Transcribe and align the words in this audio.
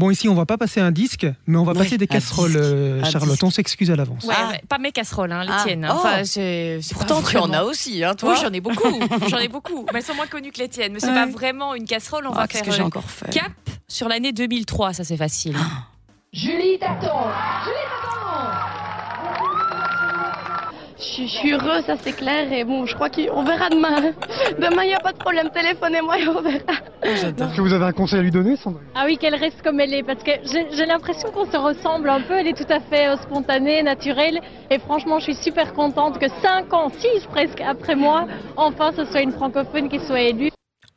Bon, 0.00 0.08
ici, 0.10 0.30
on 0.30 0.34
va 0.34 0.46
pas 0.46 0.56
passer 0.56 0.80
un 0.80 0.92
disque, 0.92 1.26
mais 1.46 1.58
on 1.58 1.62
va 1.64 1.72
Ouais, 1.72 1.78
passer 1.80 1.98
des 1.98 2.06
casseroles, 2.06 2.56
euh, 2.56 3.04
Charlotte. 3.04 3.42
On 3.44 3.50
s'excuse 3.50 3.90
à 3.90 3.96
l'avance. 3.96 4.24
Ouais, 4.24 4.34
Ah. 4.34 4.52
pas 4.66 4.78
mes 4.78 4.92
casseroles, 4.92 5.30
hein, 5.30 5.44
les 5.44 5.52
Ah. 5.52 5.62
tiennes. 5.62 5.84
hein. 5.84 5.90
Oh. 5.92 5.98
Enfin, 5.98 6.24
c'est- 6.24 6.80
c'est 6.80 6.94
pas 6.96 7.04
Pourtant, 7.04 7.22
tu 7.22 7.36
en 7.36 7.52
as 7.52 7.64
aussi, 7.64 8.02
hein, 8.02 8.14
toi. 8.14 8.32
Oui, 8.32 8.38
j'en 8.40 8.50
ai 8.50 8.62
beaucoup. 8.62 8.98
J'en 9.28 9.36
ai 9.36 9.48
beaucoup. 9.48 9.84
Mais 9.92 9.98
elles 9.98 10.04
sont 10.06 10.14
moins 10.14 10.26
connues 10.26 10.52
que 10.52 10.58
les 10.60 10.70
tiennes. 10.70 10.94
Mais 10.94 11.00
c'est 11.00 11.08
pas 11.12 11.26
Ouais. 11.26 11.30
vraiment 11.30 11.74
une 11.74 11.84
casserole. 11.84 12.26
On 12.26 12.32
Ah, 12.32 12.36
va 12.40 12.48
Qu'est-ce 12.48 12.64
faire 12.64 12.70
que 12.72 12.76
j'ai 12.78 12.82
euh, 12.82 12.86
encore 12.86 13.10
fait 13.10 13.28
cap 13.30 13.52
sur 13.88 14.08
l'année 14.08 14.32
2003. 14.32 14.94
Ça, 14.94 15.04
c'est 15.04 15.18
facile. 15.18 15.54
Julie 16.32 16.78
t'attend 16.78 17.26
Julie 17.64 17.76
Je 21.00 21.04
suis- 21.06 21.26
je 21.28 21.32
suis 21.32 21.52
heureux, 21.52 21.80
ça 21.86 21.94
c'est 22.02 22.12
clair. 22.12 22.52
Et 22.52 22.62
bon, 22.64 22.84
je 22.84 22.94
crois 22.94 23.08
qu'on 23.08 23.42
verra 23.42 23.70
demain. 23.70 24.12
Demain, 24.58 24.82
il 24.84 24.88
n'y 24.88 24.94
a 24.94 25.00
pas 25.00 25.12
de 25.12 25.18
problème. 25.18 25.48
Téléphonez-moi 25.52 26.18
et 26.18 26.28
on 26.28 26.42
verra. 26.42 26.58
Est-ce 27.02 27.56
que 27.56 27.60
vous 27.62 27.72
avez 27.72 27.86
un 27.86 27.92
conseil 27.92 28.18
à 28.18 28.22
lui 28.22 28.30
donner, 28.30 28.56
Sandrine? 28.56 28.86
Ah 28.94 29.04
oui, 29.06 29.16
qu'elle 29.16 29.34
reste 29.34 29.62
comme 29.62 29.80
elle 29.80 29.94
est, 29.94 30.02
parce 30.02 30.22
que 30.22 30.30
j'ai 30.44 30.84
l'impression 30.86 31.30
qu'on 31.30 31.50
se 31.50 31.56
ressemble 31.56 32.10
un 32.10 32.20
peu. 32.20 32.34
Elle 32.34 32.48
est 32.48 32.56
tout 32.56 32.70
à 32.70 32.80
fait 32.80 33.08
euh, 33.08 33.16
spontanée, 33.16 33.82
naturelle. 33.82 34.40
Et 34.70 34.78
franchement, 34.78 35.18
je 35.18 35.24
suis 35.32 35.34
super 35.36 35.72
contente 35.72 36.18
que 36.18 36.26
5 36.42 36.72
ans, 36.74 36.90
6 36.90 37.26
presque 37.32 37.60
après 37.66 37.94
moi, 37.96 38.26
enfin, 38.56 38.90
ce 38.94 39.04
soit 39.06 39.22
une 39.22 39.32
francophone 39.32 39.88
qui 39.88 40.00
soit 40.00 40.20
élue. 40.20 40.50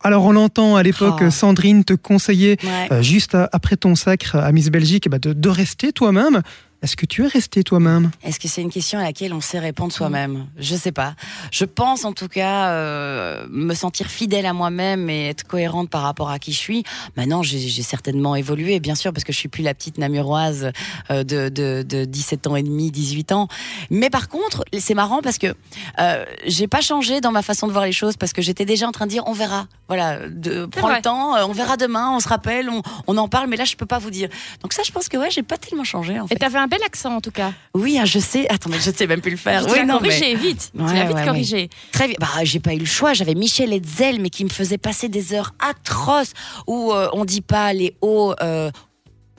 Alors, 0.05 0.25
on 0.25 0.33
l'entend 0.33 0.75
à 0.75 0.83
l'époque, 0.83 1.22
Oh. 1.25 1.30
Sandrine 1.30 1.85
te 1.85 1.94
conseillait, 1.94 2.58
Ouais. 2.61 2.88
euh, 2.91 3.02
juste 3.02 3.35
à- 3.35 3.47
après 3.53 3.77
ton 3.77 3.95
sacre 3.95 4.35
à 4.35 4.52
Miss 4.52 4.70
Belgique, 4.70 5.03
eh 5.05 5.09
ben, 5.09 5.17
de, 5.17 5.31
de 5.31 5.49
rester 5.49 5.94
toi-même. 5.94 6.41
Est-ce 6.83 6.97
que 6.97 7.05
tu 7.05 7.23
es 7.23 7.27
resté 7.27 7.63
toi-même? 7.63 8.11
Est-ce 8.23 8.39
que 8.39 8.49
c'est 8.49 8.61
une 8.61 8.69
question 8.69 8.99
à 8.99 9.03
laquelle 9.03 9.33
on 9.33 9.39
sait 9.39 9.59
répondre 9.59 9.93
soi-même? 9.93 10.47
Je 10.57 10.75
sais 10.75 10.91
pas. 10.91 11.15
Je 11.49 11.63
pense 11.63 12.03
en 12.03 12.11
tout 12.11 12.27
cas 12.27 12.71
euh, 12.71 13.47
me 13.49 13.73
sentir 13.73 14.07
fidèle 14.07 14.45
à 14.45 14.51
moi-même 14.51 15.09
et 15.09 15.29
être 15.29 15.45
cohérente 15.45 15.89
par 15.89 16.01
rapport 16.01 16.29
à 16.29 16.39
qui 16.39 16.51
je 16.51 16.57
suis. 16.57 16.83
Maintenant, 17.15 17.41
j'ai 17.41 17.59
j'ai 17.59 17.83
certainement 17.83 18.35
évolué, 18.35 18.81
bien 18.81 18.95
sûr, 18.95 19.13
parce 19.13 19.23
que 19.23 19.31
je 19.31 19.38
suis 19.38 19.47
plus 19.47 19.63
la 19.63 19.73
petite 19.73 19.97
namuroise 19.97 20.71
euh, 21.09 21.23
de, 21.23 21.47
de, 21.47 21.85
de 21.88 22.03
17 22.03 22.47
ans 22.47 22.55
et 22.57 22.63
demi, 22.63 22.91
18 22.91 23.31
ans. 23.31 23.47
Mais 23.89 24.09
par 24.09 24.27
contre, 24.27 24.65
c'est 24.77 24.93
marrant 24.93 25.21
parce 25.21 25.38
que 25.38 25.55
euh, 25.99 26.25
j'ai 26.45 26.67
pas 26.67 26.81
changé 26.81 27.21
dans 27.21 27.31
ma 27.31 27.43
façon 27.43 27.67
de 27.67 27.71
voir 27.71 27.86
les 27.86 27.93
choses 27.93 28.17
parce 28.17 28.33
que 28.33 28.41
j'étais 28.41 28.65
déjà 28.65 28.88
en 28.88 28.91
train 28.91 29.05
de 29.05 29.11
dire 29.11 29.23
on 29.25 29.33
verra. 29.33 29.67
Voilà, 29.88 30.27
de, 30.27 30.65
prends 30.65 30.88
vrai. 30.88 30.97
le 30.97 31.02
temps, 31.02 31.36
euh, 31.36 31.45
on 31.47 31.53
verra 31.53 31.77
demain, 31.77 32.11
on 32.13 32.19
se 32.19 32.27
rappelle, 32.27 32.69
on, 32.69 32.81
on 33.08 33.17
en 33.17 33.27
parle, 33.30 33.47
mais 33.47 33.58
là 33.58 33.63
je 33.63 33.75
peux 33.75 33.86
pas 33.86 33.99
vous 33.99 34.11
dire. 34.11 34.27
Donc 34.61 34.73
ça, 34.73 34.83
je 34.86 34.91
pense 34.91 35.08
que 35.08 35.17
ouais, 35.17 35.31
j'ai 35.31 35.43
pas 35.43 35.58
tellement 35.58 35.83
changé 35.83 36.19
en 36.19 36.27
fait. 36.27 36.36
Bel 36.73 36.83
accent 36.83 37.16
en 37.16 37.21
tout 37.21 37.31
cas. 37.31 37.53
Oui, 37.75 37.97
ah, 38.02 38.05
je 38.05 38.19
sais. 38.19 38.49
Attends, 38.49 38.69
mais 38.69 38.79
je 38.79 38.89
sais 38.91 39.05
même 39.07 39.21
plus 39.21 39.31
le 39.31 39.38
faire. 39.38 39.66
Tu 39.66 39.71
Oui, 39.71 39.79
l'as 39.79 39.85
non, 39.85 39.99
mais 40.02 40.09
corrigé 40.09 40.35
vite. 40.35 40.71
Ouais, 40.75 40.85
tu 40.88 40.93
l'as 40.95 41.05
vite 41.05 41.15
ouais, 41.15 41.25
corrigé. 41.25 41.69
très 41.91 42.07
bien. 42.07 42.15
Bah, 42.19 42.27
j'ai 42.43 42.59
pas 42.59 42.73
eu 42.73 42.80
le 42.80 42.85
choix. 42.85 43.13
J'avais 43.13 43.35
Michel 43.35 43.71
Hetzel, 43.73 44.19
mais 44.19 44.30
qui 44.30 44.43
me 44.43 44.49
faisait 44.49 44.77
passer 44.77 45.07
des 45.09 45.33
heures 45.33 45.53
atroces 45.59 46.33
où 46.67 46.91
euh, 46.91 47.09
on 47.13 47.25
dit 47.25 47.41
pas 47.41 47.73
les 47.73 47.95
O. 48.02 48.33
Euh, 48.41 48.71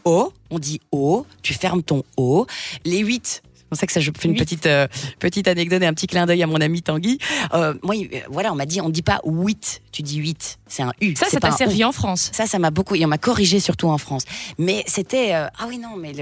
o, 0.04 0.32
on 0.50 0.58
dit 0.58 0.80
O. 0.92 1.26
Tu 1.42 1.54
fermes 1.54 1.82
ton 1.82 2.04
O. 2.16 2.46
Les 2.84 2.98
8 2.98 3.42
C'est 3.64 3.68
pour 3.70 3.78
ça 3.78 3.86
que 3.86 3.92
ça, 3.92 4.00
je 4.00 4.10
fais 4.16 4.28
une 4.28 4.36
petite, 4.36 4.66
euh, 4.66 4.86
petite 5.18 5.48
anecdote 5.48 5.82
et 5.82 5.86
un 5.86 5.94
petit 5.94 6.06
clin 6.06 6.26
d'œil 6.26 6.42
à 6.42 6.46
mon 6.46 6.60
ami 6.60 6.82
Tanguy. 6.82 7.18
Euh, 7.54 7.74
moi, 7.82 7.94
euh, 7.96 8.18
voilà, 8.30 8.52
on 8.52 8.54
m'a 8.54 8.66
dit, 8.66 8.80
on 8.80 8.88
dit 8.88 9.02
pas 9.02 9.20
8, 9.24 9.82
tu 9.90 10.02
dis 10.02 10.16
8. 10.18 10.58
C'est 10.68 10.82
un 10.82 10.92
U. 11.00 11.14
Ça, 11.16 11.26
ça 11.26 11.40
t'a 11.40 11.48
servi 11.56 11.84
en 11.84 11.92
France. 11.92 12.30
Ça, 12.32 12.46
ça 12.46 12.58
m'a 12.58 12.70
beaucoup. 12.70 12.94
Et 12.94 13.04
on 13.04 13.08
m'a 13.08 13.18
corrigé 13.18 13.60
surtout 13.60 13.88
en 13.88 13.98
France. 13.98 14.24
Mais 14.58 14.84
c'était. 14.86 15.34
euh, 15.34 15.46
ah 15.58 15.64
oui, 15.68 15.78
non, 15.78 15.96
mais 15.96 16.12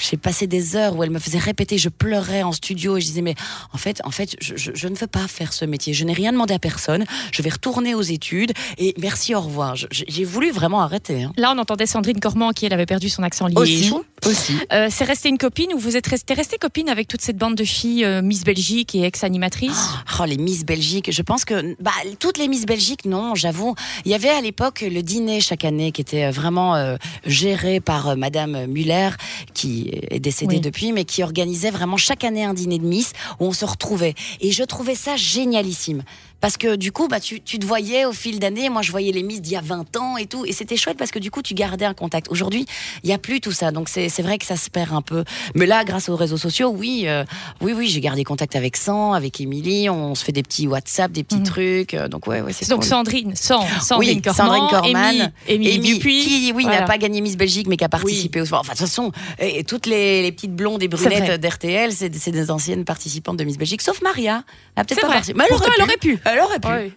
j'ai 0.00 0.16
passé 0.16 0.46
des 0.46 0.76
heures 0.76 0.96
où 0.96 1.02
elle 1.02 1.10
me 1.10 1.18
faisait 1.18 1.38
répéter. 1.38 1.78
Je 1.78 1.88
pleurais 1.88 2.42
en 2.42 2.52
studio 2.52 2.96
et 2.96 3.00
je 3.00 3.06
disais, 3.06 3.22
mais 3.22 3.34
en 3.72 3.78
fait, 3.78 4.00
en 4.04 4.10
fait 4.10 4.36
je, 4.40 4.56
je- 4.56 4.72
je 4.74 4.88
ne 4.88 4.94
veux 4.96 5.06
pas 5.06 5.26
faire 5.28 5.52
ce 5.52 5.64
métier. 5.64 5.92
Je 5.94 6.04
n'ai 6.04 6.12
rien 6.14 6.32
demandé 6.32 6.52
à 6.54 6.58
personne. 6.58 7.04
Je 7.32 7.42
vais 7.42 7.50
retourner 7.50 7.94
aux 7.94 8.02
études 8.02 8.52
et 8.78 8.94
merci, 8.98 9.34
au 9.34 9.40
revoir. 9.40 9.76
J'ai 9.76 10.24
voulu 10.24 10.50
vraiment 10.50 10.80
arrêter. 10.82 11.22
hein. 11.24 11.32
Là, 11.36 11.52
on 11.54 11.58
entendait 11.58 11.86
Sandrine 11.86 12.20
Cormand 12.20 12.50
qui, 12.52 12.66
elle, 12.66 12.72
avait 12.72 12.86
perdu 12.86 13.08
son 13.08 13.22
accent 13.22 13.46
liégeois. 13.46 14.02
Aussi. 14.26 14.56
Euh, 14.72 14.88
c'est 14.90 15.04
resté 15.04 15.28
une 15.28 15.38
copine 15.38 15.72
ou 15.74 15.78
vous 15.78 15.96
êtes 15.96 16.06
resté, 16.06 16.34
resté 16.34 16.56
copine 16.58 16.88
avec 16.88 17.08
toute 17.08 17.20
cette 17.22 17.36
bande 17.36 17.56
de 17.56 17.64
filles 17.64 18.04
euh, 18.04 18.22
Miss 18.22 18.44
Belgique 18.44 18.94
et 18.94 19.02
ex-animatrices? 19.02 19.88
Oh, 20.20 20.24
les 20.24 20.36
Miss 20.36 20.64
Belgique. 20.64 21.10
Je 21.10 21.22
pense 21.22 21.44
que 21.44 21.74
bah, 21.80 21.90
toutes 22.20 22.38
les 22.38 22.46
Miss 22.48 22.64
Belgique, 22.66 23.04
non, 23.04 23.34
j'avoue. 23.34 23.74
Il 24.04 24.10
y 24.10 24.14
avait 24.14 24.28
à 24.28 24.40
l'époque 24.40 24.84
le 24.88 25.02
dîner 25.02 25.40
chaque 25.40 25.64
année 25.64 25.90
qui 25.92 26.00
était 26.00 26.30
vraiment 26.30 26.76
euh, 26.76 26.96
géré 27.26 27.80
par 27.80 28.10
euh, 28.10 28.16
Madame 28.16 28.66
Muller, 28.66 29.10
qui 29.54 29.90
est 30.10 30.20
décédée 30.20 30.56
Oui. 30.56 30.60
depuis, 30.60 30.92
mais 30.92 31.04
qui 31.04 31.22
organisait 31.22 31.70
vraiment 31.70 31.96
chaque 31.96 32.24
année 32.24 32.44
un 32.44 32.54
dîner 32.54 32.78
de 32.78 32.84
Miss 32.86 33.12
où 33.40 33.46
on 33.46 33.52
se 33.52 33.64
retrouvait. 33.64 34.14
Et 34.40 34.52
je 34.52 34.62
trouvais 34.62 34.94
ça 34.94 35.16
génialissime. 35.16 36.02
Parce 36.42 36.58
que 36.58 36.76
du 36.76 36.92
coup, 36.92 37.08
bah, 37.08 37.20
tu, 37.20 37.40
tu 37.40 37.58
te 37.58 37.64
voyais 37.64 38.04
au 38.04 38.12
fil 38.12 38.38
d'années. 38.38 38.68
Moi, 38.68 38.82
je 38.82 38.90
voyais 38.90 39.12
les 39.12 39.22
Miss 39.22 39.40
d'il 39.40 39.52
y 39.52 39.56
a 39.56 39.60
20 39.62 39.96
ans 39.96 40.16
et 40.18 40.26
tout. 40.26 40.44
Et 40.44 40.52
c'était 40.52 40.76
chouette 40.76 40.98
parce 40.98 41.10
que 41.12 41.18
du 41.18 41.30
coup, 41.30 41.40
tu 41.40 41.54
gardais 41.54 41.84
un 41.86 41.94
contact. 41.94 42.26
Aujourd'hui, 42.30 42.66
il 43.02 43.06
n'y 43.06 43.14
a 43.14 43.18
plus 43.18 43.40
tout 43.40 43.52
ça. 43.52 43.70
Donc, 43.70 43.88
c'est 43.88 44.08
c'est 44.10 44.22
vrai 44.22 44.36
que 44.36 44.44
ça 44.44 44.56
se 44.56 44.68
perd 44.68 44.92
un 44.92 45.00
peu. 45.02 45.24
Mais 45.54 45.64
là, 45.66 45.84
grâce 45.84 46.08
aux 46.10 46.16
réseaux 46.16 46.36
sociaux, 46.36 46.74
oui, 46.76 47.04
euh, 47.06 47.24
oui, 47.62 47.72
oui, 47.74 47.88
j'ai 47.88 48.00
gardé 48.00 48.24
contact 48.24 48.56
avec 48.56 48.76
San, 48.76 49.14
avec 49.14 49.40
Émilie. 49.40 49.88
On 49.88 50.14
se 50.14 50.24
fait 50.24 50.32
des 50.32 50.42
petits 50.42 50.66
WhatsApp, 50.66 51.12
des 51.12 51.22
petits 51.22 51.36
Mhm. 51.36 51.44
trucs. 51.44 51.94
euh, 51.94 52.08
Donc, 52.08 52.26
ouais, 52.26 52.40
ouais, 52.42 52.52
c'est 52.52 52.68
Donc. 52.68 52.84
Sandrine, 52.84 53.36
sans, 53.36 53.64
Sandrine 53.80 54.16
Oui, 54.16 54.22
Cormand, 54.22 54.44
Sandrine 54.44 54.68
Corman, 54.68 55.32
Émilie- 55.48 55.98
qui, 56.00 56.52
oui, 56.56 56.64
Voilà. 56.64 56.80
n'a 56.80 56.86
pas 56.86 56.98
gagné 56.98 57.20
Miss 57.20 57.36
Belgique, 57.36 57.68
mais 57.68 57.76
qui 57.76 57.84
a 57.84 57.88
participé 57.88 58.40
au 58.40 58.44
Enfin, 58.52 58.60
de 58.72 58.78
toute 58.78 58.78
façon, 58.80 59.12
et, 59.38 59.62
toutes 59.64 59.86
les, 59.86 60.22
les 60.22 60.32
petites 60.32 60.54
blondes 60.56 60.82
et 60.82 60.88
brunettes 60.88 61.40
d'RTL, 61.40 61.92
c'est 61.92 62.08
des 62.10 62.50
anciennes 62.50 62.84
participantes 62.84 63.36
de 63.36 63.44
Miss 63.44 63.56
Belgique, 63.58 63.80
sauf 63.80 64.02
Maria. 64.02 64.42
Elle 64.74 64.80
a 64.82 64.84
peut-être 64.84 65.00
pas 65.02 65.06
participé. 65.08 65.38
Mais 65.38 65.44
elle 65.48 65.54
aurait 65.54 65.68
elle 65.78 65.84
aurait 65.84 65.96
pu? 65.96 66.18
Elle 66.32 66.40
aurait 66.40 66.58
pu. 66.58 66.96